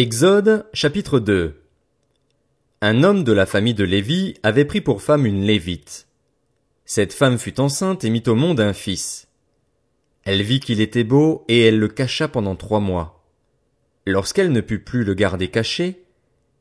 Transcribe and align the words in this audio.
Exode 0.00 0.64
chapitre 0.72 1.18
2 1.18 1.60
Un 2.82 3.02
homme 3.02 3.24
de 3.24 3.32
la 3.32 3.46
famille 3.46 3.74
de 3.74 3.82
Lévi 3.82 4.34
avait 4.44 4.64
pris 4.64 4.80
pour 4.80 5.02
femme 5.02 5.26
une 5.26 5.42
Lévite. 5.42 6.06
Cette 6.84 7.12
femme 7.12 7.36
fut 7.36 7.58
enceinte 7.58 8.04
et 8.04 8.10
mit 8.10 8.22
au 8.28 8.36
monde 8.36 8.60
un 8.60 8.74
fils. 8.74 9.26
Elle 10.22 10.42
vit 10.42 10.60
qu'il 10.60 10.80
était 10.80 11.02
beau 11.02 11.44
et 11.48 11.62
elle 11.62 11.80
le 11.80 11.88
cacha 11.88 12.28
pendant 12.28 12.54
trois 12.54 12.78
mois. 12.78 13.24
Lorsqu'elle 14.06 14.52
ne 14.52 14.60
put 14.60 14.78
plus 14.78 15.02
le 15.02 15.14
garder 15.14 15.48
caché, 15.48 16.04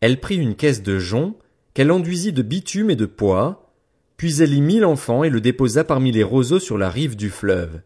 elle 0.01 0.19
prit 0.19 0.37
une 0.37 0.55
caisse 0.55 0.81
de 0.81 0.97
jonc 0.97 1.37
qu'elle 1.75 1.91
enduisit 1.91 2.33
de 2.33 2.41
bitume 2.41 2.89
et 2.89 2.95
de 2.95 3.05
pois, 3.05 3.71
puis 4.17 4.41
elle 4.41 4.55
y 4.55 4.61
mit 4.61 4.79
l'enfant 4.79 5.23
et 5.23 5.29
le 5.29 5.41
déposa 5.41 5.83
parmi 5.83 6.11
les 6.11 6.23
roseaux 6.23 6.59
sur 6.59 6.79
la 6.79 6.89
rive 6.89 7.15
du 7.15 7.29
fleuve. 7.29 7.81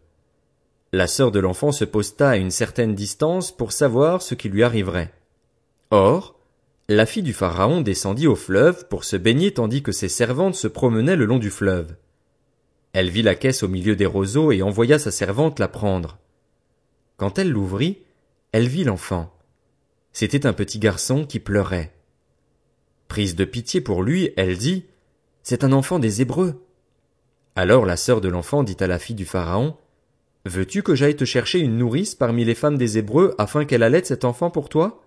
La 0.94 1.06
sœur 1.06 1.30
de 1.30 1.40
l'enfant 1.40 1.72
se 1.72 1.84
posta 1.84 2.30
à 2.30 2.36
une 2.38 2.50
certaine 2.50 2.94
distance 2.94 3.54
pour 3.54 3.72
savoir 3.72 4.22
ce 4.22 4.34
qui 4.34 4.48
lui 4.48 4.62
arriverait. 4.62 5.12
Or, 5.92 6.40
la 6.88 7.04
fille 7.04 7.22
du 7.22 7.34
Pharaon 7.34 7.82
descendit 7.82 8.26
au 8.26 8.34
fleuve 8.34 8.88
pour 8.88 9.04
se 9.04 9.14
baigner 9.14 9.52
tandis 9.52 9.82
que 9.82 9.92
ses 9.92 10.08
servantes 10.08 10.54
se 10.54 10.66
promenaient 10.66 11.16
le 11.16 11.26
long 11.26 11.38
du 11.38 11.50
fleuve. 11.50 11.96
Elle 12.94 13.10
vit 13.10 13.20
la 13.20 13.34
caisse 13.34 13.62
au 13.62 13.68
milieu 13.68 13.94
des 13.94 14.06
roseaux 14.06 14.52
et 14.52 14.62
envoya 14.62 14.98
sa 14.98 15.10
servante 15.10 15.58
la 15.58 15.68
prendre. 15.68 16.18
Quand 17.18 17.38
elle 17.38 17.50
l'ouvrit, 17.50 17.98
elle 18.52 18.68
vit 18.68 18.84
l'enfant. 18.84 19.36
C'était 20.14 20.46
un 20.46 20.54
petit 20.54 20.78
garçon 20.78 21.26
qui 21.26 21.40
pleurait. 21.40 21.92
Prise 23.08 23.36
de 23.36 23.44
pitié 23.44 23.82
pour 23.82 24.02
lui, 24.02 24.30
elle 24.38 24.56
dit, 24.56 24.86
C'est 25.42 25.62
un 25.62 25.72
enfant 25.72 25.98
des 25.98 26.22
Hébreux. 26.22 26.64
Alors 27.54 27.84
la 27.84 27.98
sœur 27.98 28.22
de 28.22 28.30
l'enfant 28.30 28.62
dit 28.62 28.78
à 28.80 28.86
la 28.86 28.98
fille 28.98 29.14
du 29.14 29.26
Pharaon, 29.26 29.76
Veux-tu 30.46 30.82
que 30.82 30.94
j'aille 30.94 31.16
te 31.16 31.26
chercher 31.26 31.58
une 31.58 31.76
nourrice 31.76 32.14
parmi 32.14 32.46
les 32.46 32.54
femmes 32.54 32.78
des 32.78 32.96
Hébreux 32.96 33.34
afin 33.36 33.66
qu'elle 33.66 33.82
allaite 33.82 34.06
cet 34.06 34.24
enfant 34.24 34.48
pour 34.48 34.70
toi? 34.70 35.01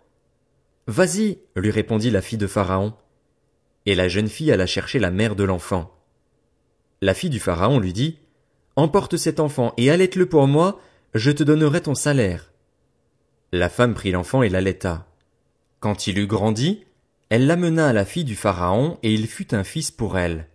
Vas-y, 0.87 1.39
lui 1.55 1.71
répondit 1.71 2.11
la 2.11 2.21
fille 2.21 2.37
de 2.37 2.47
Pharaon. 2.47 2.93
Et 3.85 3.95
la 3.95 4.07
jeune 4.07 4.29
fille 4.29 4.51
alla 4.51 4.67
chercher 4.67 4.99
la 4.99 5.11
mère 5.11 5.35
de 5.35 5.43
l'enfant. 5.43 5.91
La 7.01 7.13
fille 7.13 7.29
du 7.29 7.39
Pharaon 7.39 7.79
lui 7.79 7.93
dit, 7.93 8.19
Emporte 8.75 9.17
cet 9.17 9.39
enfant 9.39 9.73
et 9.77 9.89
allaite-le 9.89 10.27
pour 10.27 10.47
moi, 10.47 10.79
je 11.13 11.31
te 11.31 11.43
donnerai 11.43 11.81
ton 11.81 11.95
salaire. 11.95 12.51
La 13.51 13.69
femme 13.69 13.93
prit 13.93 14.11
l'enfant 14.11 14.43
et 14.43 14.49
l'allaita. 14.49 15.07
Quand 15.79 16.07
il 16.07 16.19
eut 16.19 16.27
grandi, 16.27 16.83
elle 17.29 17.47
l'amena 17.47 17.87
à 17.87 17.93
la 17.93 18.05
fille 18.05 18.23
du 18.23 18.35
Pharaon 18.35 18.99
et 19.01 19.13
il 19.13 19.27
fut 19.27 19.55
un 19.55 19.63
fils 19.63 19.91
pour 19.91 20.17
elle. 20.17 20.49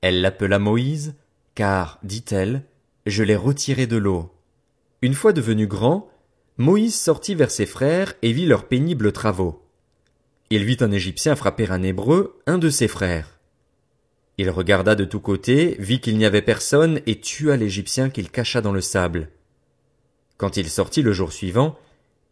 Elle 0.00 0.20
l'appela 0.20 0.58
Moïse, 0.58 1.14
car, 1.54 1.98
dit-elle, 2.02 2.64
je 3.06 3.22
l'ai 3.22 3.36
retiré 3.36 3.86
de 3.86 3.96
l'eau. 3.96 4.34
Une 5.00 5.14
fois 5.14 5.32
devenu 5.32 5.66
grand, 5.66 6.10
Moïse 6.58 6.98
sortit 6.98 7.34
vers 7.34 7.50
ses 7.50 7.66
frères 7.66 8.14
et 8.22 8.32
vit 8.32 8.46
leurs 8.46 8.66
pénibles 8.66 9.12
travaux. 9.12 9.61
Il 10.54 10.64
vit 10.64 10.76
un 10.80 10.92
Égyptien 10.92 11.34
frapper 11.34 11.70
un 11.70 11.82
Hébreu, 11.82 12.38
un 12.46 12.58
de 12.58 12.68
ses 12.68 12.86
frères. 12.86 13.40
Il 14.36 14.50
regarda 14.50 14.94
de 14.94 15.06
tous 15.06 15.18
côtés, 15.18 15.76
vit 15.78 15.98
qu'il 15.98 16.18
n'y 16.18 16.26
avait 16.26 16.42
personne, 16.42 17.00
et 17.06 17.20
tua 17.20 17.56
l'Égyptien 17.56 18.10
qu'il 18.10 18.30
cacha 18.30 18.60
dans 18.60 18.74
le 18.74 18.82
sable. 18.82 19.30
Quand 20.36 20.58
il 20.58 20.68
sortit 20.68 21.00
le 21.00 21.14
jour 21.14 21.32
suivant, 21.32 21.78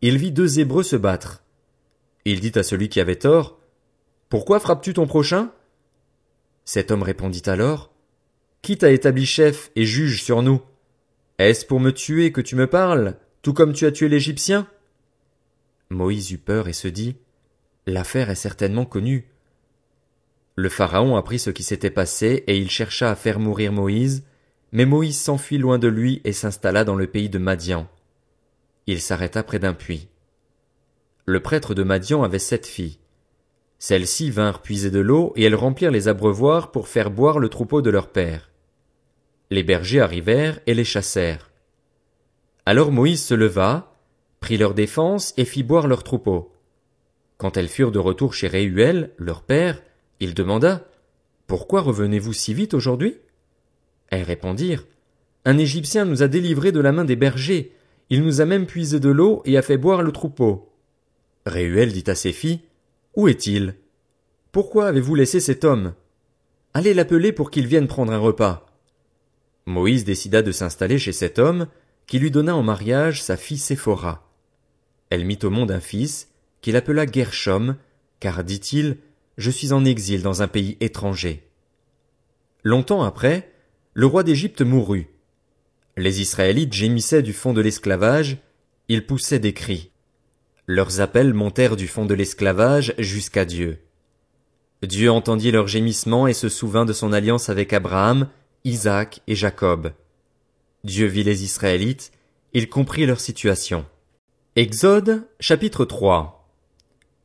il 0.03 0.19
vit 0.19 0.33
deux 0.33 0.61
Hébreux 0.61 0.83
se 0.83 0.97
battre. 0.97 1.43
Il 2.27 2.41
dit 2.41 2.53
à 2.57 2.63
celui 2.63 2.91
qui 2.91 3.01
avait 3.01 3.17
tort, 3.17 3.59
Pourquoi 4.29 4.61
frappes-tu 4.61 4.93
ton 4.93 5.07
prochain? 5.07 5.51
Cet 6.67 6.91
homme 6.91 7.03
répondit 7.03 7.45
alors, 7.47 7.91
Qui 8.61 8.77
t'a 8.77 8.91
établi 8.91 9.25
chef 9.25 9.71
et 9.77 9.87
juge 9.87 10.23
sur 10.23 10.43
nous? 10.43 10.61
Est-ce 11.39 11.65
pour 11.65 11.81
me 11.81 11.91
tuer 11.91 12.33
que 12.33 12.43
tu 12.43 12.55
me 12.55 12.67
parles, 12.67 13.17
tout 13.41 13.55
comme 13.55 13.73
tu 13.73 13.87
as 13.87 13.93
tué 13.93 14.11
l'Égyptien? 14.11 14.67
Moïse 15.89 16.33
eut 16.33 16.37
peur 16.37 16.69
et 16.69 16.75
se 16.75 16.87
dit, 16.87 17.17
L'affaire 17.91 18.31
est 18.31 18.37
certainement 18.37 18.85
connue. 18.85 19.27
Le 20.55 20.69
Pharaon 20.69 21.17
apprit 21.17 21.41
ce 21.41 21.51
qui 21.51 21.65
s'était 21.65 21.91
passé, 21.91 22.45
et 22.47 22.57
il 22.57 22.71
chercha 22.71 23.11
à 23.11 23.17
faire 23.17 23.41
mourir 23.41 23.73
Moïse, 23.73 24.25
mais 24.71 24.85
Moïse 24.85 25.19
s'enfuit 25.19 25.59
loin 25.59 25.77
de 25.77 25.89
lui 25.89 26.21
et 26.23 26.33
s'installa 26.33 26.85
dans 26.85 26.95
le 26.95 27.09
pays 27.09 27.29
de 27.29 27.39
Madian. 27.39 27.89
Il 28.87 29.01
s'arrêta 29.01 29.43
près 29.43 29.59
d'un 29.59 29.75
puits. 29.75 30.07
Le 31.27 31.41
prêtre 31.41 31.75
de 31.75 31.83
Madian 31.83 32.23
avait 32.23 32.39
sept 32.39 32.65
filles. 32.65 33.01
Celles-ci 33.81 34.31
vinrent 34.31 34.63
puiser 34.63 34.93
de 34.93 35.01
l'eau 35.01 35.33
et 35.35 35.43
elles 35.43 35.57
remplirent 35.57 35.91
les 35.91 36.07
abreuvoirs 36.07 36.71
pour 36.71 36.87
faire 36.87 37.11
boire 37.11 37.41
le 37.41 37.49
troupeau 37.49 37.83
de 37.83 37.91
leur 37.91 38.13
père. 38.13 38.53
Les 39.51 39.65
bergers 39.65 40.01
arrivèrent 40.01 40.61
et 40.69 40.75
les 40.75 40.85
chassèrent. 40.85 41.51
Alors 42.67 42.93
Moïse 42.93 43.25
se 43.25 43.35
leva, 43.35 43.97
prit 44.39 44.59
leur 44.59 44.75
défense 44.75 45.35
et 45.37 45.45
fit 45.45 45.65
boire 45.65 45.89
leur 45.89 46.05
troupeau. 46.05 46.53
Quand 47.41 47.57
elles 47.57 47.69
furent 47.69 47.91
de 47.91 47.99
retour 47.99 48.35
chez 48.35 48.49
Réuel, 48.49 49.13
leur 49.17 49.41
père, 49.41 49.83
il 50.21 50.35
demanda 50.35 50.87
Pourquoi 51.47 51.81
revenez-vous 51.81 52.35
si 52.35 52.53
vite 52.53 52.75
aujourd'hui? 52.75 53.17
Elles 54.11 54.25
répondirent 54.25 54.87
Un 55.47 55.57
Égyptien 55.57 56.05
nous 56.05 56.23
a 56.23 56.29
délivrés 56.29 56.71
de 56.71 56.81
la 56.81 56.93
main 56.93 57.07
des 57.07 57.17
bergers, 57.17 57.73
il 58.11 58.23
nous 58.25 58.43
a 58.43 58.45
même 58.45 58.67
puisé 58.67 59.01
de 59.01 59.09
l'eau 59.09 59.41
et 59.47 59.57
a 59.57 59.63
fait 59.63 59.79
boire 59.79 60.03
le 60.03 60.13
troupeau. 60.13 60.71
Réuel 61.47 61.95
dit 61.95 62.05
à 62.09 62.15
ses 62.15 62.35
filles 62.35 62.61
Où 63.17 63.27
est-il 63.27 63.75
Pourquoi 64.53 64.89
avez-vous 64.89 65.15
laissé 65.15 65.41
cet 65.41 65.65
homme 65.65 65.95
Allez 66.75 66.93
l'appeler 66.93 67.33
pour 67.33 67.51
qu'il 67.51 67.67
vienne 67.67 67.89
prendre 67.89 68.13
un 68.13 68.19
repas. 68.19 68.67
Moïse 69.65 70.05
décida 70.05 70.43
de 70.43 70.53
s'installer 70.53 70.99
chez 70.99 71.13
cet 71.13 71.39
homme, 71.39 71.69
qui 72.07 72.19
lui 72.19 72.31
donna 72.31 72.55
en 72.55 72.63
mariage 72.63 73.23
sa 73.23 73.39
fille 73.39 73.57
Séphora. 73.57 74.31
Elle 75.09 75.25
mit 75.25 75.39
au 75.43 75.49
monde 75.49 75.71
un 75.71 75.81
fils, 75.81 76.31
qu'il 76.61 76.77
appela 76.77 77.07
Gershom, 77.07 77.77
car 78.21 78.45
dit-il, 78.45 78.99
je 79.39 79.51
suis 79.51 79.73
en 79.73 79.85
exil 79.85 80.23
dans 80.23 80.43
un 80.43 80.49
pays 80.49 80.77
étranger. 80.81 81.49
Longtemps 82.63 83.03
après, 83.03 83.53
le 83.95 84.07
roi 84.07 84.23
d'Égypte 84.23 84.63
mourut. 84.63 85.09
Les 85.97 86.21
Israélites 86.21 86.73
gémissaient 86.73 87.23
du 87.23 87.33
fond 87.33 87.53
de 87.53 87.61
l'esclavage, 87.61 88.39
ils 88.89 89.07
poussaient 89.07 89.39
des 89.39 89.55
cris. 89.55 89.91
Leurs 90.67 91.01
appels 91.01 91.35
montèrent 91.35 91.77
du 91.77 91.89
fond 91.89 92.07
de 92.07 92.15
l'esclavage 92.15 92.95
jusqu'à 92.99 93.45
Dieu. 93.45 93.79
Dieu 94.83 95.11
entendit 95.11 95.51
leurs 95.51 95.69
gémissements 95.69 96.27
et 96.27 96.33
se 96.33 96.49
souvint 96.49 96.85
de 96.85 96.93
son 96.93 97.13
alliance 97.13 97.49
avec 97.49 97.73
Abraham, 97.73 98.29
Isaac 98.65 99.21
et 99.27 99.35
Jacob. 99.35 99.93
Dieu 100.85 101.07
vit 101.07 101.25
les 101.25 101.45
Israélites, 101.45 102.13
il 102.53 102.69
comprit 102.69 103.07
leur 103.07 103.21
situation. 103.21 103.85
Exode 104.57 105.27
chapitre 105.39 105.85
3 105.85 106.40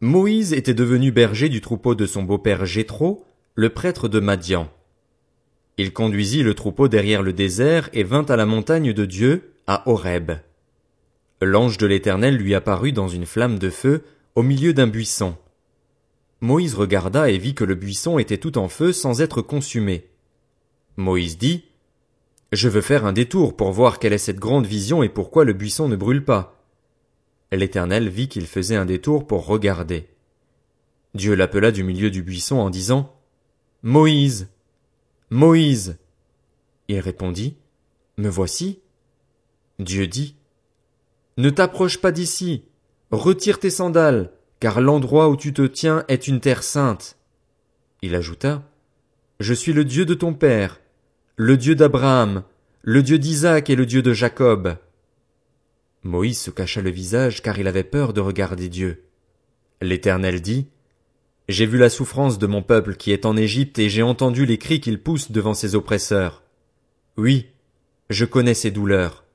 Moïse 0.02 0.52
était 0.52 0.74
devenu 0.74 1.12
berger 1.12 1.48
du 1.48 1.62
troupeau 1.62 1.96
de 1.96 2.06
son 2.06 2.24
beau-père 2.24 2.66
Jéthro, 2.66 3.26
le 3.56 3.70
prêtre 3.70 4.10
de 4.10 4.20
Madian. 4.20 4.70
Il 5.78 5.94
conduisit 5.94 6.44
le 6.44 6.54
troupeau 6.54 6.90
derrière 6.90 7.24
le 7.24 7.32
désert 7.32 7.90
et 7.94 8.04
vint 8.04 8.26
à 8.26 8.36
la 8.36 8.46
montagne 8.46 8.92
de 8.92 9.06
Dieu, 9.06 9.54
à 9.68 9.90
Horeb. 9.90 10.34
L'ange 11.42 11.78
de 11.78 11.86
l'Éternel 11.86 12.36
lui 12.36 12.54
apparut 12.54 12.92
dans 12.92 13.08
une 13.08 13.26
flamme 13.26 13.58
de 13.58 13.70
feu 13.70 14.04
au 14.36 14.44
milieu 14.44 14.74
d'un 14.74 14.88
buisson. 14.88 15.38
Moïse 16.42 16.76
regarda 16.76 17.30
et 17.30 17.38
vit 17.38 17.56
que 17.56 17.64
le 17.64 17.76
buisson 17.76 18.20
était 18.20 18.38
tout 18.38 18.58
en 18.58 18.68
feu 18.68 18.92
sans 18.92 19.22
être 19.22 19.42
consumé. 19.42 20.10
Moïse 20.98 21.38
dit, 21.38 21.64
Je 22.52 22.68
veux 22.68 22.82
faire 22.82 23.06
un 23.06 23.14
détour 23.14 23.56
pour 23.56 23.72
voir 23.72 24.00
quelle 24.00 24.14
est 24.14 24.18
cette 24.18 24.40
grande 24.40 24.66
vision 24.66 25.04
et 25.04 25.10
pourquoi 25.10 25.46
le 25.46 25.54
buisson 25.54 25.88
ne 25.88 25.96
brûle 25.96 26.26
pas. 26.26 26.55
L'Éternel 27.56 28.10
vit 28.10 28.28
qu'il 28.28 28.48
faisait 28.48 28.76
un 28.76 28.86
détour 28.86 29.28
pour 29.28 29.46
regarder. 29.46 30.08
Dieu 31.14 31.36
l'appela 31.36 31.72
du 31.72 31.84
milieu 31.84 32.12
du 32.12 32.22
buisson 32.22 32.58
en 32.58 32.70
disant 32.70 33.16
Moïse. 33.84 34.50
Moïse. 35.30 35.98
Il 36.88 37.00
répondit 37.00 37.56
Me 38.18 38.30
voici. 38.30 38.80
Dieu 39.80 40.08
dit 40.08 40.36
Ne 41.38 41.50
t'approche 41.50 42.00
pas 42.00 42.12
d'ici, 42.12 42.66
retire 43.12 43.60
tes 43.60 43.70
sandales, 43.70 44.32
car 44.60 44.82
l'endroit 44.82 45.30
où 45.30 45.38
tu 45.38 45.54
te 45.54 45.62
tiens 45.62 46.04
est 46.08 46.28
une 46.28 46.40
terre 46.40 46.64
sainte. 46.64 47.18
Il 48.02 48.16
ajouta 48.16 48.64
Je 49.40 49.54
suis 49.54 49.74
le 49.74 49.86
Dieu 49.86 50.06
de 50.06 50.14
ton 50.14 50.34
père, 50.34 50.80
le 51.36 51.58
Dieu 51.58 51.76
d'Abraham, 51.76 52.44
le 52.82 53.02
Dieu 53.04 53.18
d'Isaac 53.18 53.70
et 53.70 53.76
le 53.76 53.86
Dieu 53.86 54.02
de 54.02 54.14
Jacob. 54.14 54.78
Moïse 56.06 56.38
se 56.38 56.52
cacha 56.52 56.82
le 56.82 56.92
visage 56.92 57.42
car 57.42 57.58
il 57.58 57.68
avait 57.68 57.84
peur 57.84 58.14
de 58.14 58.22
regarder 58.22 58.70
Dieu. 58.70 59.06
L'Éternel 59.82 60.40
dit, 60.40 60.68
J'ai 61.50 61.66
vu 61.66 61.80
la 61.80 61.90
souffrance 61.90 62.38
de 62.38 62.46
mon 62.46 62.62
peuple 62.62 62.96
qui 62.96 63.12
est 63.12 63.26
en 63.26 63.36
Égypte 63.36 63.80
et 63.80 63.90
j'ai 63.90 64.04
entendu 64.04 64.46
les 64.46 64.60
cris 64.60 64.80
qu'il 64.80 65.02
pousse 65.02 65.32
devant 65.32 65.56
ses 65.56 65.74
oppresseurs. 65.74 66.44
Oui, 67.18 67.48
je 68.12 68.24
connais 68.24 68.54
ses 68.54 68.70
douleurs. 68.70 69.26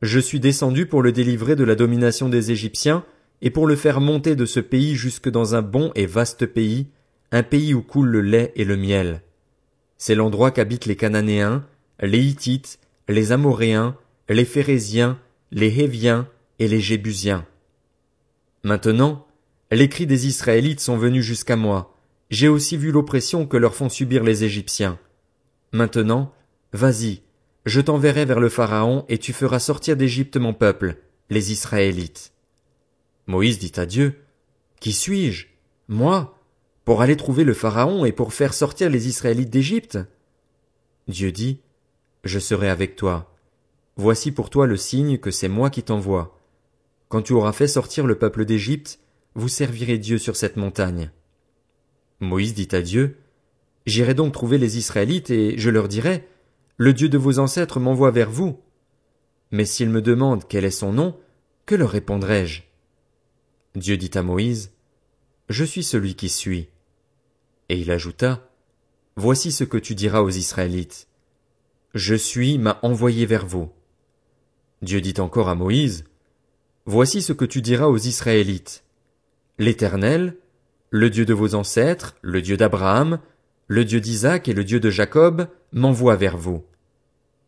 Je 0.00 0.18
suis 0.18 0.40
descendu 0.40 0.86
pour 0.86 1.02
le 1.02 1.12
délivrer 1.12 1.56
de 1.56 1.64
la 1.64 1.74
domination 1.74 2.30
des 2.30 2.52
Égyptiens 2.52 3.04
et 3.42 3.50
pour 3.50 3.66
le 3.66 3.76
faire 3.76 4.00
monter 4.00 4.34
de 4.34 4.46
ce 4.46 4.60
pays 4.60 4.94
jusque 4.94 5.28
dans 5.28 5.54
un 5.54 5.62
bon 5.62 5.92
et 5.94 6.06
vaste 6.06 6.46
pays, 6.46 6.86
un 7.32 7.42
pays 7.42 7.74
où 7.74 7.82
coule 7.82 8.08
le 8.08 8.22
lait 8.22 8.52
et 8.56 8.64
le 8.64 8.78
miel. 8.78 9.20
C'est 9.98 10.14
l'endroit 10.14 10.52
qu'habitent 10.52 10.86
les 10.86 10.96
Cananéens, 10.96 11.66
les 12.00 12.24
Hittites, 12.24 12.78
les 13.08 13.32
Amoréens, 13.32 13.96
les 14.30 14.46
Phérésiens, 14.46 15.18
les 15.50 15.80
Héviens 15.80 16.28
et 16.58 16.68
les 16.68 16.80
Jébusiens. 16.80 17.46
Maintenant, 18.62 19.26
Les 19.70 19.88
cris 19.88 20.06
des 20.06 20.26
Israélites 20.26 20.80
sont 20.80 20.96
venus 20.96 21.24
jusqu'à 21.24 21.56
moi. 21.56 21.94
J'ai 22.30 22.48
aussi 22.48 22.78
vu 22.78 22.90
l'oppression 22.90 23.46
que 23.46 23.58
leur 23.58 23.74
font 23.74 23.90
subir 23.90 24.24
les 24.24 24.44
Égyptiens. 24.44 24.98
Maintenant, 25.72 26.32
vas-y, 26.72 27.20
je 27.66 27.82
t'enverrai 27.82 28.24
vers 28.24 28.40
le 28.40 28.48
Pharaon 28.48 29.04
et 29.10 29.18
tu 29.18 29.34
feras 29.34 29.58
sortir 29.58 29.96
d'Égypte 29.96 30.38
mon 30.38 30.54
peuple, 30.54 30.96
les 31.28 31.52
Israélites. 31.52 32.32
Moïse 33.26 33.58
dit 33.58 33.72
à 33.76 33.84
Dieu, 33.84 34.18
Qui 34.80 34.92
suis-je? 34.92 35.46
Moi? 35.88 36.38
Pour 36.86 37.02
aller 37.02 37.16
trouver 37.16 37.44
le 37.44 37.52
Pharaon 37.52 38.06
et 38.06 38.12
pour 38.12 38.32
faire 38.32 38.54
sortir 38.54 38.88
les 38.88 39.06
Israélites 39.06 39.50
d'Égypte? 39.50 39.98
Dieu 41.08 41.30
dit, 41.30 41.60
Je 42.24 42.38
serai 42.38 42.70
avec 42.70 42.96
toi. 42.96 43.37
Voici 43.98 44.30
pour 44.30 44.48
toi 44.48 44.68
le 44.68 44.76
signe 44.76 45.18
que 45.18 45.32
c'est 45.32 45.48
moi 45.48 45.70
qui 45.70 45.82
t'envoie. 45.82 46.38
Quand 47.08 47.20
tu 47.20 47.32
auras 47.32 47.52
fait 47.52 47.66
sortir 47.66 48.06
le 48.06 48.16
peuple 48.16 48.44
d'Égypte, 48.44 49.00
vous 49.34 49.48
servirez 49.48 49.98
Dieu 49.98 50.18
sur 50.18 50.36
cette 50.36 50.56
montagne. 50.56 51.10
Moïse 52.20 52.54
dit 52.54 52.68
à 52.70 52.80
Dieu, 52.80 53.18
J'irai 53.86 54.14
donc 54.14 54.32
trouver 54.32 54.56
les 54.56 54.78
Israélites 54.78 55.30
et 55.30 55.58
je 55.58 55.68
leur 55.68 55.88
dirai, 55.88 56.28
Le 56.76 56.92
Dieu 56.92 57.08
de 57.08 57.18
vos 57.18 57.40
ancêtres 57.40 57.80
m'envoie 57.80 58.12
vers 58.12 58.30
vous. 58.30 58.60
Mais 59.50 59.64
s'ils 59.64 59.90
me 59.90 60.00
demandent 60.00 60.46
quel 60.46 60.64
est 60.64 60.70
son 60.70 60.92
nom, 60.92 61.18
que 61.66 61.74
leur 61.74 61.90
répondrai-je? 61.90 62.62
Dieu 63.74 63.96
dit 63.96 64.12
à 64.14 64.22
Moïse, 64.22 64.70
Je 65.48 65.64
suis 65.64 65.82
celui 65.82 66.14
qui 66.14 66.28
suis. 66.28 66.68
Et 67.68 67.80
il 67.80 67.90
ajouta, 67.90 68.48
Voici 69.16 69.50
ce 69.50 69.64
que 69.64 69.78
tu 69.78 69.96
diras 69.96 70.20
aux 70.20 70.30
Israélites. 70.30 71.08
Je 71.94 72.14
suis 72.14 72.58
m'a 72.58 72.78
envoyé 72.82 73.26
vers 73.26 73.44
vous. 73.44 73.72
Dieu 74.82 75.00
dit 75.00 75.14
encore 75.18 75.48
à 75.48 75.54
Moïse, 75.54 76.04
Voici 76.86 77.20
ce 77.20 77.32
que 77.32 77.44
tu 77.44 77.60
diras 77.60 77.86
aux 77.86 77.98
Israélites. 77.98 78.84
L'Éternel, 79.58 80.36
le 80.90 81.10
Dieu 81.10 81.24
de 81.24 81.34
vos 81.34 81.54
ancêtres, 81.54 82.16
le 82.22 82.40
Dieu 82.40 82.56
d'Abraham, 82.56 83.18
le 83.66 83.84
Dieu 83.84 84.00
d'Isaac 84.00 84.48
et 84.48 84.54
le 84.54 84.64
Dieu 84.64 84.80
de 84.80 84.88
Jacob, 84.88 85.48
m'envoie 85.72 86.16
vers 86.16 86.38
vous. 86.38 86.64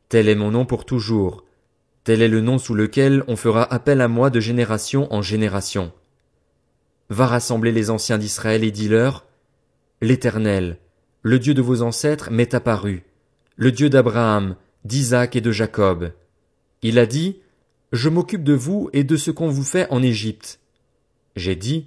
Tel 0.08 0.28
est 0.28 0.34
mon 0.34 0.50
nom 0.50 0.66
pour 0.66 0.84
toujours. 0.84 1.44
Tel 2.04 2.20
est 2.20 2.28
le 2.28 2.40
nom 2.40 2.58
sous 2.58 2.74
lequel 2.74 3.22
on 3.28 3.36
fera 3.36 3.62
appel 3.72 4.00
à 4.00 4.08
moi 4.08 4.28
de 4.28 4.40
génération 4.40 5.12
en 5.14 5.22
génération. 5.22 5.92
Va 7.08 7.26
rassembler 7.26 7.72
les 7.72 7.90
anciens 7.90 8.18
d'Israël 8.18 8.64
et 8.64 8.70
dis-leur, 8.70 9.24
L'Éternel, 10.02 10.78
le 11.22 11.38
Dieu 11.38 11.54
de 11.54 11.62
vos 11.62 11.82
ancêtres, 11.82 12.30
m'est 12.30 12.54
apparu, 12.54 13.04
le 13.56 13.70
Dieu 13.70 13.88
d'Abraham, 13.88 14.56
d'Isaac 14.84 15.36
et 15.36 15.40
de 15.40 15.52
Jacob. 15.52 16.12
Il 16.82 16.98
a 16.98 17.06
dit, 17.06 17.36
Je 17.92 18.08
m'occupe 18.08 18.44
de 18.44 18.54
vous 18.54 18.90
et 18.92 19.04
de 19.04 19.16
ce 19.16 19.30
qu'on 19.30 19.48
vous 19.48 19.64
fait 19.64 19.86
en 19.90 20.02
Égypte. 20.02 20.60
J'ai 21.36 21.56
dit, 21.56 21.86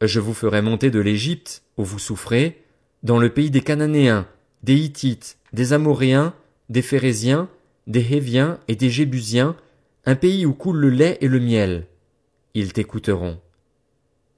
Je 0.00 0.20
vous 0.20 0.34
ferai 0.34 0.62
monter 0.62 0.90
de 0.90 1.00
l'Égypte, 1.00 1.62
où 1.76 1.84
vous 1.84 1.98
souffrez, 1.98 2.62
dans 3.02 3.18
le 3.18 3.30
pays 3.30 3.50
des 3.50 3.60
Cananéens, 3.62 4.26
des 4.62 4.76
Hittites, 4.76 5.38
des 5.52 5.72
Amoréens, 5.72 6.34
des 6.68 6.82
Phérésiens, 6.82 7.48
des 7.86 8.14
Héviens 8.14 8.60
et 8.68 8.76
des 8.76 8.90
Jébusiens, 8.90 9.56
un 10.04 10.14
pays 10.14 10.46
où 10.46 10.54
coule 10.54 10.78
le 10.78 10.90
lait 10.90 11.18
et 11.20 11.28
le 11.28 11.40
miel. 11.40 11.86
Ils 12.54 12.72
t'écouteront. 12.72 13.38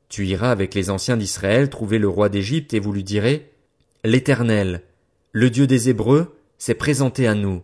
Tu 0.09 0.27
iras 0.27 0.51
avec 0.51 0.75
les 0.75 0.91
anciens 0.91 1.17
d'Israël 1.17 1.71
trouver 1.71 1.99
le 1.99 2.09
roi 2.09 2.29
d'Égypte 2.29 2.75
et 2.75 2.81
vous 2.81 2.93
lui 2.93 3.05
direz, 3.05 3.51
L'Éternel, 4.05 4.83
le 5.33 5.49
Dieu 5.49 5.67
des 5.67 5.89
Hébreux, 5.89 6.37
s'est 6.59 6.75
présenté 6.75 7.27
à 7.27 7.35
nous. 7.35 7.63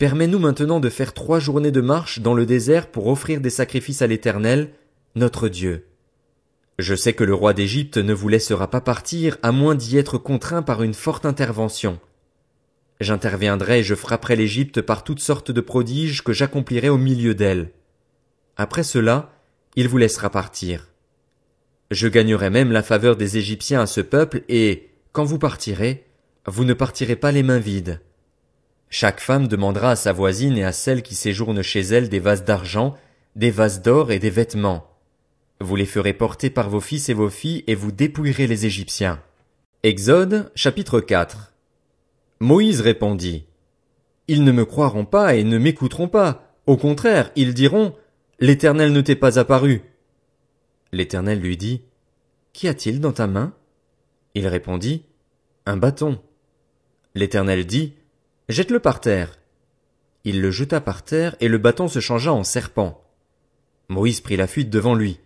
Permets-nous 0.00 0.38
maintenant 0.38 0.80
de 0.80 0.88
faire 0.88 1.12
trois 1.12 1.40
journées 1.40 1.72
de 1.72 1.82
marche 1.82 2.20
dans 2.20 2.32
le 2.32 2.46
désert 2.46 2.86
pour 2.86 3.08
offrir 3.08 3.42
des 3.42 3.50
sacrifices 3.50 4.00
à 4.00 4.06
l'Éternel, 4.06 4.70
notre 5.14 5.46
Dieu. 5.46 5.84
Je 6.78 6.94
sais 6.94 7.12
que 7.12 7.22
le 7.22 7.34
roi 7.34 7.52
d'Égypte 7.52 7.98
ne 7.98 8.14
vous 8.14 8.28
laissera 8.28 8.70
pas 8.70 8.80
partir 8.80 9.36
à 9.42 9.52
moins 9.52 9.74
d'y 9.74 9.98
être 9.98 10.16
contraint 10.16 10.62
par 10.62 10.82
une 10.82 10.94
forte 10.94 11.26
intervention. 11.26 12.00
J'interviendrai 13.00 13.80
et 13.80 13.82
je 13.82 13.94
frapperai 13.94 14.36
l'Égypte 14.36 14.80
par 14.80 15.04
toutes 15.04 15.20
sortes 15.20 15.50
de 15.50 15.60
prodiges 15.60 16.24
que 16.24 16.32
j'accomplirai 16.32 16.88
au 16.88 16.96
milieu 16.96 17.34
d'elle. 17.34 17.70
Après 18.56 18.84
cela, 18.84 19.34
il 19.76 19.86
vous 19.86 19.98
laissera 19.98 20.30
partir. 20.30 20.88
Je 21.90 22.08
gagnerai 22.08 22.48
même 22.48 22.72
la 22.72 22.82
faveur 22.82 23.16
des 23.16 23.36
Égyptiens 23.36 23.82
à 23.82 23.86
ce 23.86 24.00
peuple 24.00 24.44
et, 24.48 24.88
quand 25.12 25.24
vous 25.24 25.38
partirez, 25.38 26.06
vous 26.46 26.64
ne 26.64 26.72
partirez 26.72 27.16
pas 27.16 27.32
les 27.32 27.42
mains 27.42 27.58
vides. 27.58 28.00
Chaque 28.92 29.20
femme 29.20 29.46
demandera 29.46 29.92
à 29.92 29.96
sa 29.96 30.12
voisine 30.12 30.58
et 30.58 30.64
à 30.64 30.72
celle 30.72 31.02
qui 31.02 31.14
séjourne 31.14 31.62
chez 31.62 31.80
elle 31.80 32.08
des 32.08 32.18
vases 32.18 32.44
d'argent, 32.44 32.96
des 33.36 33.52
vases 33.52 33.82
d'or 33.82 34.10
et 34.10 34.18
des 34.18 34.30
vêtements. 34.30 34.90
Vous 35.60 35.76
les 35.76 35.86
ferez 35.86 36.12
porter 36.12 36.50
par 36.50 36.68
vos 36.68 36.80
fils 36.80 37.08
et 37.08 37.14
vos 37.14 37.30
filles 37.30 37.62
et 37.68 37.76
vous 37.76 37.92
dépouillerez 37.92 38.48
les 38.48 38.66
Égyptiens. 38.66 39.22
Exode, 39.84 40.50
chapitre 40.56 41.00
4. 41.00 41.52
Moïse 42.40 42.80
répondit. 42.80 43.46
Ils 44.26 44.42
ne 44.42 44.52
me 44.52 44.64
croiront 44.64 45.04
pas 45.04 45.36
et 45.36 45.44
ne 45.44 45.58
m'écouteront 45.58 46.08
pas. 46.08 46.56
Au 46.66 46.76
contraire, 46.76 47.30
ils 47.36 47.54
diront, 47.54 47.94
L'Éternel 48.40 48.92
ne 48.92 49.00
t'est 49.02 49.16
pas 49.16 49.38
apparu. 49.38 49.82
L'Éternel 50.92 51.40
lui 51.40 51.56
dit, 51.56 51.82
Qu'y 52.52 52.66
a-t-il 52.66 53.00
dans 53.00 53.12
ta 53.12 53.28
main? 53.28 53.54
Il 54.34 54.48
répondit, 54.48 55.04
Un 55.64 55.76
bâton. 55.76 56.18
L'Éternel 57.14 57.66
dit, 57.66 57.94
Jette-le 58.50 58.80
par 58.80 58.98
terre. 58.98 59.38
Il 60.24 60.40
le 60.40 60.50
jeta 60.50 60.80
par 60.80 61.04
terre 61.04 61.36
et 61.38 61.46
le 61.46 61.58
bâton 61.58 61.86
se 61.86 62.00
changea 62.00 62.32
en 62.32 62.42
serpent. 62.42 63.00
Moïse 63.88 64.20
prit 64.20 64.36
la 64.36 64.48
fuite 64.48 64.70
devant 64.70 64.96
lui. 64.96 65.20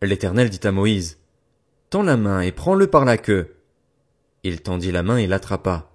L'Éternel 0.00 0.48
dit 0.48 0.66
à 0.66 0.72
Moïse, 0.72 1.18
Tends 1.90 2.02
la 2.02 2.16
main 2.16 2.40
et 2.40 2.50
prends-le 2.50 2.86
par 2.86 3.04
la 3.04 3.18
queue. 3.18 3.56
Il 4.42 4.62
tendit 4.62 4.90
la 4.90 5.02
main 5.02 5.18
et 5.18 5.26
l'attrapa. 5.26 5.90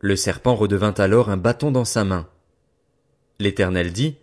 Le 0.00 0.16
serpent 0.16 0.56
redevint 0.56 0.94
alors 0.98 1.30
un 1.30 1.36
bâton 1.36 1.70
dans 1.70 1.84
sa 1.84 2.02
main. 2.02 2.28
L'Éternel 3.38 3.92
dit, 3.92 4.16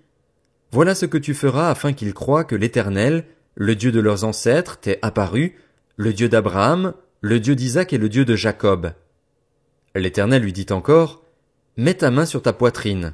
Voilà 0.73 0.95
ce 0.95 1.05
que 1.05 1.17
tu 1.17 1.33
feras 1.33 1.69
afin 1.69 1.93
qu'ils 1.93 2.13
croient 2.13 2.43
que 2.43 2.57
l'Éternel, 2.57 3.23
le 3.55 3.73
Dieu 3.77 3.93
de 3.93 4.01
leurs 4.01 4.25
ancêtres, 4.25 4.81
t'est 4.81 4.99
apparu, 5.01 5.55
le 5.95 6.11
Dieu 6.11 6.27
d'Abraham, 6.27 6.93
le 7.21 7.39
Dieu 7.39 7.55
d'Isaac 7.55 7.93
et 7.93 7.97
le 7.97 8.09
Dieu 8.09 8.25
de 8.25 8.35
Jacob. 8.35 8.91
L'Éternel 9.95 10.41
lui 10.43 10.51
dit 10.51 10.67
encore, 10.71 11.23
Mets 11.79 11.93
ta 11.93 12.09
main 12.09 12.25
sur 12.25 12.41
ta 12.41 12.53
poitrine. 12.53 13.13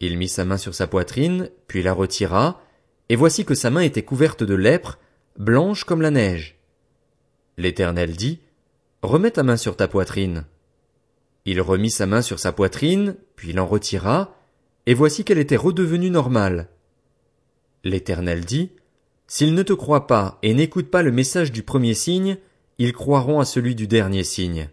Il 0.00 0.16
mit 0.16 0.28
sa 0.28 0.46
main 0.46 0.56
sur 0.56 0.74
sa 0.74 0.86
poitrine, 0.86 1.50
puis 1.66 1.82
la 1.82 1.92
retira, 1.92 2.62
et 3.10 3.16
voici 3.16 3.44
que 3.44 3.54
sa 3.54 3.68
main 3.68 3.82
était 3.82 4.02
couverte 4.02 4.42
de 4.42 4.54
lèpre, 4.54 4.98
blanche 5.38 5.84
comme 5.84 6.00
la 6.00 6.10
neige. 6.10 6.58
L'Éternel 7.58 8.16
dit, 8.16 8.40
Remets 9.02 9.32
ta 9.32 9.42
main 9.42 9.58
sur 9.58 9.76
ta 9.76 9.88
poitrine. 9.88 10.46
Il 11.44 11.60
remit 11.60 11.90
sa 11.90 12.06
main 12.06 12.22
sur 12.22 12.38
sa 12.38 12.50
poitrine, 12.50 13.14
puis 13.36 13.52
l'en 13.52 13.66
retira, 13.66 14.34
et 14.86 14.94
voici 14.94 15.22
qu'elle 15.22 15.36
était 15.36 15.56
redevenue 15.56 16.10
normale. 16.10 16.70
L'Éternel 17.84 18.46
dit, 18.46 18.72
S'ils 19.26 19.52
ne 19.52 19.62
te 19.62 19.74
croient 19.74 20.06
pas 20.06 20.38
et 20.42 20.54
n'écoutent 20.54 20.90
pas 20.90 21.02
le 21.02 21.12
message 21.12 21.52
du 21.52 21.62
premier 21.62 21.92
signe, 21.92 22.38
ils 22.78 22.94
croiront 22.94 23.38
à 23.38 23.44
celui 23.44 23.74
du 23.74 23.86
dernier 23.86 24.24
signe. 24.24 24.70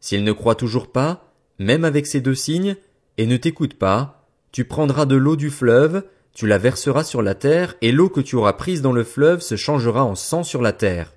S'ils 0.00 0.24
ne 0.24 0.32
croient 0.32 0.54
toujours 0.54 0.92
pas, 0.92 1.29
même 1.60 1.84
avec 1.84 2.06
ces 2.06 2.22
deux 2.22 2.34
signes, 2.34 2.74
et 3.18 3.26
ne 3.26 3.36
t'écoutent 3.36 3.78
pas, 3.78 4.26
tu 4.50 4.64
prendras 4.64 5.04
de 5.04 5.14
l'eau 5.14 5.36
du 5.36 5.50
fleuve, 5.50 6.04
tu 6.32 6.46
la 6.46 6.56
verseras 6.56 7.04
sur 7.04 7.20
la 7.20 7.34
terre, 7.34 7.76
et 7.82 7.92
l'eau 7.92 8.08
que 8.08 8.22
tu 8.22 8.34
auras 8.34 8.54
prise 8.54 8.80
dans 8.80 8.94
le 8.94 9.04
fleuve 9.04 9.40
se 9.40 9.56
changera 9.56 10.02
en 10.02 10.14
sang 10.14 10.42
sur 10.42 10.62
la 10.62 10.72
terre. 10.72 11.12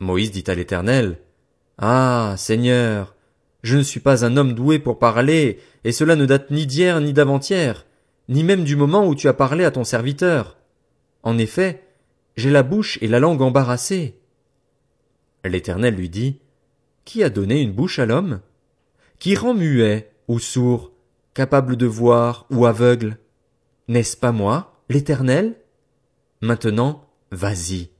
Moïse 0.00 0.32
dit 0.32 0.44
à 0.48 0.54
l'Éternel, 0.54 1.16
Ah, 1.78 2.34
Seigneur, 2.36 3.14
je 3.62 3.78
ne 3.78 3.82
suis 3.82 4.00
pas 4.00 4.26
un 4.26 4.36
homme 4.36 4.52
doué 4.52 4.78
pour 4.78 4.98
parler, 4.98 5.60
et 5.84 5.92
cela 5.92 6.14
ne 6.14 6.26
date 6.26 6.50
ni 6.50 6.66
d'hier 6.66 7.00
ni 7.00 7.14
d'avant-hier, 7.14 7.86
ni 8.28 8.44
même 8.44 8.64
du 8.64 8.76
moment 8.76 9.06
où 9.06 9.14
tu 9.14 9.28
as 9.28 9.34
parlé 9.34 9.64
à 9.64 9.70
ton 9.70 9.84
serviteur. 9.84 10.58
En 11.22 11.38
effet, 11.38 11.82
j'ai 12.36 12.50
la 12.50 12.62
bouche 12.62 12.98
et 13.00 13.08
la 13.08 13.18
langue 13.18 13.40
embarrassées. 13.40 14.18
L'Éternel 15.42 15.94
lui 15.94 16.10
dit, 16.10 16.38
Qui 17.06 17.22
a 17.22 17.30
donné 17.30 17.62
une 17.62 17.72
bouche 17.72 17.98
à 17.98 18.04
l'homme? 18.04 18.40
Qui 19.22 19.36
rend 19.36 19.54
muet 19.54 20.10
ou 20.26 20.40
sourd, 20.40 20.90
capable 21.32 21.76
de 21.76 21.86
voir 21.86 22.44
ou 22.50 22.66
aveugle? 22.66 23.18
N'est-ce 23.86 24.16
pas 24.16 24.32
moi, 24.32 24.82
l'Éternel? 24.88 25.54
Maintenant, 26.40 27.08
vas-y. 27.30 27.90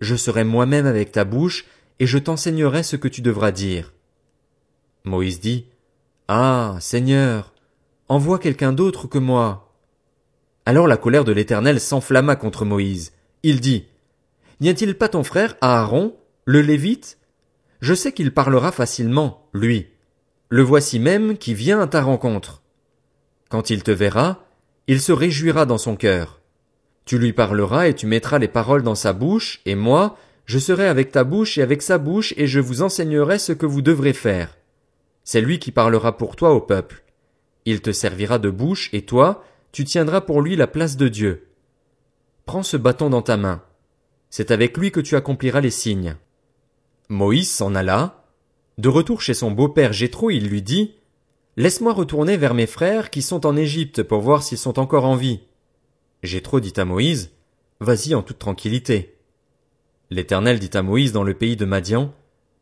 Je 0.00 0.14
serai 0.14 0.44
moi-même 0.44 0.84
avec 0.84 1.10
ta 1.10 1.24
bouche, 1.24 1.64
et 2.00 2.06
je 2.06 2.18
t'enseignerai 2.18 2.82
ce 2.82 2.96
que 2.96 3.08
tu 3.08 3.22
devras 3.22 3.50
dire. 3.50 3.94
Moïse 5.04 5.40
dit, 5.40 5.64
Ah, 6.28 6.76
Seigneur, 6.80 7.54
envoie 8.10 8.38
quelqu'un 8.38 8.74
d'autre 8.74 9.06
que 9.06 9.16
moi. 9.16 9.74
Alors 10.66 10.86
la 10.86 10.98
colère 10.98 11.24
de 11.24 11.32
l'Éternel 11.32 11.80
s'enflamma 11.80 12.36
contre 12.36 12.66
Moïse. 12.66 13.12
Il 13.42 13.62
dit, 13.62 13.86
N'y 14.60 14.68
a-t-il 14.68 14.98
pas 14.98 15.08
ton 15.08 15.24
frère 15.24 15.56
Aaron, 15.62 16.14
le 16.44 16.60
Lévite? 16.60 17.16
Je 17.80 17.94
sais 17.94 18.12
qu'il 18.12 18.34
parlera 18.34 18.70
facilement, 18.70 19.48
lui. 19.54 19.86
Le 20.50 20.62
voici 20.62 20.98
même 20.98 21.36
qui 21.36 21.52
vient 21.52 21.80
à 21.80 21.86
ta 21.86 22.00
rencontre. 22.00 22.62
Quand 23.50 23.68
il 23.68 23.82
te 23.82 23.90
verra, 23.90 24.44
il 24.86 25.00
se 25.00 25.12
réjouira 25.12 25.66
dans 25.66 25.76
son 25.76 25.94
cœur. 25.94 26.40
Tu 27.04 27.18
lui 27.18 27.34
parleras 27.34 27.88
et 27.88 27.94
tu 27.94 28.06
mettras 28.06 28.38
les 28.38 28.48
paroles 28.48 28.82
dans 28.82 28.94
sa 28.94 29.12
bouche, 29.12 29.60
et 29.66 29.74
moi, 29.74 30.16
je 30.46 30.58
serai 30.58 30.86
avec 30.86 31.12
ta 31.12 31.24
bouche 31.24 31.58
et 31.58 31.62
avec 31.62 31.82
sa 31.82 31.98
bouche, 31.98 32.32
et 32.38 32.46
je 32.46 32.60
vous 32.60 32.80
enseignerai 32.80 33.38
ce 33.38 33.52
que 33.52 33.66
vous 33.66 33.82
devrez 33.82 34.14
faire. 34.14 34.56
C'est 35.22 35.42
lui 35.42 35.58
qui 35.58 35.70
parlera 35.70 36.16
pour 36.16 36.36
toi 36.36 36.54
au 36.54 36.60
peuple. 36.60 37.02
Il 37.66 37.82
te 37.82 37.92
servira 37.92 38.38
de 38.38 38.48
bouche, 38.48 38.88
et 38.94 39.02
toi, 39.02 39.44
tu 39.72 39.84
tiendras 39.84 40.22
pour 40.22 40.40
lui 40.40 40.56
la 40.56 40.66
place 40.66 40.96
de 40.96 41.08
Dieu. 41.08 41.48
Prends 42.46 42.62
ce 42.62 42.78
bâton 42.78 43.10
dans 43.10 43.20
ta 43.20 43.36
main. 43.36 43.62
C'est 44.30 44.50
avec 44.50 44.78
lui 44.78 44.90
que 44.90 45.00
tu 45.00 45.16
accompliras 45.16 45.60
les 45.60 45.70
signes. 45.70 46.16
Moïse 47.10 47.50
s'en 47.50 47.74
alla. 47.74 48.17
De 48.78 48.88
retour 48.88 49.20
chez 49.20 49.34
son 49.34 49.50
beau-père 49.50 49.92
Jéthro, 49.92 50.30
il 50.30 50.48
lui 50.48 50.62
dit, 50.62 50.94
Laisse-moi 51.56 51.92
retourner 51.92 52.36
vers 52.36 52.54
mes 52.54 52.68
frères 52.68 53.10
qui 53.10 53.22
sont 53.22 53.44
en 53.44 53.56
Égypte 53.56 54.04
pour 54.04 54.20
voir 54.20 54.44
s'ils 54.44 54.58
sont 54.58 54.78
encore 54.78 55.04
en 55.04 55.16
vie. 55.16 55.40
Jéthro 56.22 56.60
dit 56.60 56.74
à 56.76 56.84
Moïse, 56.84 57.32
Vas-y 57.80 58.14
en 58.14 58.22
toute 58.22 58.38
tranquillité. 58.38 59.16
L'Éternel 60.10 60.60
dit 60.60 60.70
à 60.74 60.82
Moïse 60.82 61.12
dans 61.12 61.24
le 61.24 61.34
pays 61.34 61.56
de 61.56 61.64
Madian, 61.64 62.14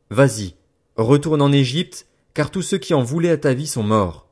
Vas-y, 0.09 0.55
retourne 0.97 1.43
en 1.43 1.53
Égypte, 1.53 2.07
car 2.33 2.51
tous 2.51 2.63
ceux 2.63 2.79
qui 2.79 2.95
en 2.95 3.03
voulaient 3.03 3.31
à 3.31 3.37
ta 3.37 3.53
vie 3.53 3.67
sont 3.67 3.83
morts. 3.83 4.27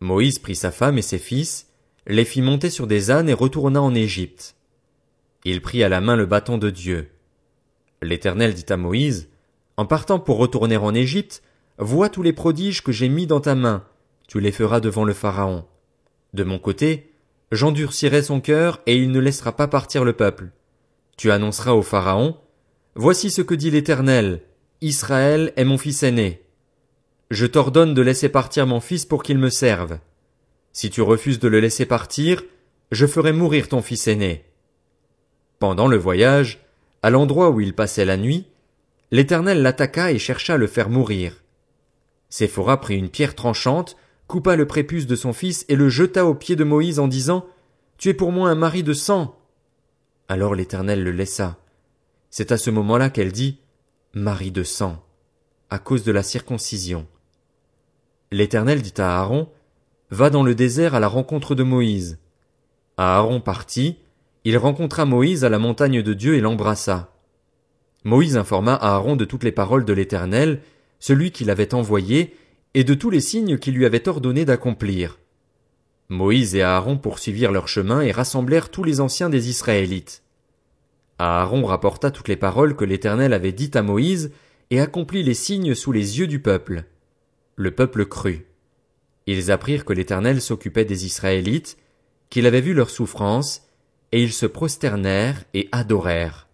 Moïse 0.00 0.40
prit 0.40 0.56
sa 0.56 0.72
femme 0.72 0.98
et 0.98 1.02
ses 1.02 1.18
fils, 1.18 1.68
les 2.08 2.24
fit 2.24 2.42
monter 2.42 2.70
sur 2.70 2.88
des 2.88 3.12
ânes 3.12 3.28
et 3.28 3.34
retourna 3.34 3.80
en 3.80 3.94
Égypte. 3.94 4.56
Il 5.44 5.62
prit 5.62 5.84
à 5.84 5.88
la 5.88 6.00
main 6.00 6.16
le 6.16 6.26
bâton 6.26 6.58
de 6.58 6.70
Dieu. 6.70 7.10
L'Éternel 8.02 8.54
dit 8.54 8.72
à 8.72 8.76
Moïse, 8.76 9.28
En 9.80 9.86
partant 9.86 10.18
pour 10.18 10.36
retourner 10.36 10.76
en 10.76 10.94
Égypte, 10.94 11.42
vois 11.78 12.10
tous 12.10 12.22
les 12.22 12.34
prodiges 12.34 12.82
que 12.82 12.92
j'ai 12.92 13.08
mis 13.08 13.26
dans 13.26 13.40
ta 13.40 13.54
main, 13.54 13.82
tu 14.28 14.38
les 14.38 14.52
feras 14.52 14.78
devant 14.78 15.04
le 15.04 15.14
Pharaon. 15.14 15.64
De 16.34 16.44
mon 16.44 16.58
côté, 16.58 17.14
j'endurcirai 17.50 18.22
son 18.22 18.42
cœur 18.42 18.82
et 18.84 18.98
il 18.98 19.10
ne 19.10 19.18
laissera 19.18 19.56
pas 19.56 19.68
partir 19.68 20.04
le 20.04 20.12
peuple. 20.12 20.50
Tu 21.16 21.30
annonceras 21.30 21.72
au 21.72 21.80
Pharaon, 21.80 22.36
Voici 22.94 23.30
ce 23.30 23.40
que 23.40 23.54
dit 23.54 23.70
l'Éternel, 23.70 24.42
Israël 24.82 25.54
est 25.56 25.64
mon 25.64 25.78
fils 25.78 26.02
aîné. 26.02 26.42
Je 27.30 27.46
t'ordonne 27.46 27.94
de 27.94 28.02
laisser 28.02 28.28
partir 28.28 28.66
mon 28.66 28.80
fils 28.80 29.06
pour 29.06 29.22
qu'il 29.22 29.38
me 29.38 29.48
serve. 29.48 29.98
Si 30.74 30.90
tu 30.90 31.00
refuses 31.00 31.38
de 31.38 31.48
le 31.48 31.58
laisser 31.58 31.86
partir, 31.86 32.42
je 32.92 33.06
ferai 33.06 33.32
mourir 33.32 33.68
ton 33.68 33.80
fils 33.80 34.08
aîné. 34.08 34.44
Pendant 35.58 35.88
le 35.88 35.96
voyage, 35.96 36.66
à 37.02 37.08
l'endroit 37.08 37.48
où 37.48 37.62
il 37.62 37.74
passait 37.74 38.04
la 38.04 38.18
nuit, 38.18 38.49
l'Éternel 39.10 39.62
l'attaqua 39.62 40.12
et 40.12 40.18
chercha 40.18 40.54
à 40.54 40.56
le 40.56 40.66
faire 40.66 40.88
mourir. 40.88 41.42
Séphora 42.28 42.80
prit 42.80 42.96
une 42.96 43.08
pierre 43.08 43.34
tranchante, 43.34 43.96
coupa 44.26 44.54
le 44.54 44.66
prépuce 44.66 45.06
de 45.06 45.16
son 45.16 45.32
fils 45.32 45.64
et 45.68 45.76
le 45.76 45.88
jeta 45.88 46.24
aux 46.24 46.34
pieds 46.34 46.56
de 46.56 46.64
Moïse 46.64 47.00
en 47.00 47.08
disant, 47.08 47.46
Tu 47.98 48.08
es 48.08 48.14
pour 48.14 48.30
moi 48.30 48.48
un 48.48 48.54
mari 48.54 48.82
de 48.82 48.92
sang. 48.92 49.36
Alors 50.28 50.54
l'Éternel 50.54 51.02
le 51.02 51.10
laissa. 51.10 51.58
C'est 52.30 52.52
à 52.52 52.56
ce 52.56 52.70
moment-là 52.70 53.10
qu'elle 53.10 53.32
dit, 53.32 53.58
Mari 54.14 54.52
de 54.52 54.62
sang, 54.62 55.04
à 55.70 55.80
cause 55.80 56.04
de 56.04 56.12
la 56.12 56.22
circoncision. 56.22 57.06
L'Éternel 58.30 58.82
dit 58.82 58.94
à 58.98 59.18
Aaron, 59.18 59.48
Va 60.10 60.30
dans 60.30 60.44
le 60.44 60.54
désert 60.54 60.94
à 60.94 61.00
la 61.00 61.08
rencontre 61.08 61.56
de 61.56 61.64
Moïse. 61.64 62.18
Aaron 62.96 63.40
partit, 63.40 63.98
il 64.44 64.56
rencontra 64.56 65.04
Moïse 65.04 65.44
à 65.44 65.48
la 65.48 65.58
montagne 65.58 66.02
de 66.02 66.14
Dieu 66.14 66.34
et 66.34 66.40
l'embrassa. 66.40 67.12
Moïse 68.04 68.36
informa 68.36 68.74
Aaron 68.74 69.16
de 69.16 69.24
toutes 69.24 69.44
les 69.44 69.52
paroles 69.52 69.84
de 69.84 69.92
l'Éternel, 69.92 70.60
celui 70.98 71.32
qui 71.32 71.44
l'avait 71.44 71.74
envoyé, 71.74 72.34
et 72.74 72.84
de 72.84 72.94
tous 72.94 73.10
les 73.10 73.20
signes 73.20 73.58
qu'il 73.58 73.74
lui 73.74 73.84
avait 73.84 74.08
ordonné 74.08 74.44
d'accomplir. 74.44 75.18
Moïse 76.08 76.54
et 76.54 76.62
Aaron 76.62 76.96
poursuivirent 76.96 77.52
leur 77.52 77.68
chemin 77.68 78.00
et 78.00 78.10
rassemblèrent 78.10 78.70
tous 78.70 78.84
les 78.84 79.00
anciens 79.00 79.28
des 79.28 79.48
Israélites. 79.48 80.22
Aaron 81.18 81.64
rapporta 81.64 82.10
toutes 82.10 82.28
les 82.28 82.36
paroles 82.36 82.74
que 82.74 82.84
l'Éternel 82.84 83.32
avait 83.32 83.52
dites 83.52 83.76
à 83.76 83.82
Moïse, 83.82 84.32
et 84.70 84.80
accomplit 84.80 85.22
les 85.22 85.34
signes 85.34 85.74
sous 85.74 85.92
les 85.92 86.20
yeux 86.20 86.28
du 86.28 86.40
peuple. 86.40 86.84
Le 87.56 87.72
peuple 87.72 88.06
crut. 88.06 88.46
Ils 89.26 89.50
apprirent 89.50 89.84
que 89.84 89.92
l'Éternel 89.92 90.40
s'occupait 90.40 90.84
des 90.84 91.06
Israélites, 91.06 91.76
qu'il 92.30 92.46
avait 92.46 92.60
vu 92.60 92.72
leurs 92.72 92.90
souffrances, 92.90 93.66
et 94.12 94.22
ils 94.22 94.32
se 94.32 94.46
prosternèrent 94.46 95.44
et 95.54 95.68
adorèrent. 95.72 96.49